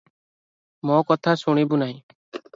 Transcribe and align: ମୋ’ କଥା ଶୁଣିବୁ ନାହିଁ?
ମୋ’ 0.91 0.95
କଥା 1.11 1.37
ଶୁଣିବୁ 1.43 1.81
ନାହିଁ? 1.85 2.05